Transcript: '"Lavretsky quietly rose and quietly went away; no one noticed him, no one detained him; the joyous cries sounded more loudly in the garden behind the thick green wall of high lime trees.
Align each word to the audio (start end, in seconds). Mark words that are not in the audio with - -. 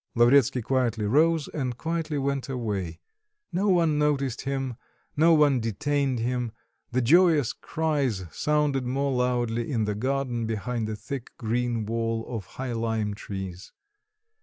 '"Lavretsky 0.15 0.63
quietly 0.63 1.05
rose 1.05 1.47
and 1.49 1.77
quietly 1.77 2.17
went 2.17 2.49
away; 2.49 2.99
no 3.51 3.67
one 3.69 3.99
noticed 3.99 4.41
him, 4.41 4.75
no 5.15 5.31
one 5.35 5.59
detained 5.59 6.17
him; 6.17 6.53
the 6.91 7.03
joyous 7.03 7.53
cries 7.53 8.25
sounded 8.31 8.83
more 8.83 9.11
loudly 9.11 9.71
in 9.71 9.85
the 9.85 9.93
garden 9.93 10.47
behind 10.47 10.87
the 10.87 10.95
thick 10.95 11.29
green 11.37 11.85
wall 11.85 12.25
of 12.27 12.45
high 12.47 12.73
lime 12.73 13.13
trees. 13.13 13.73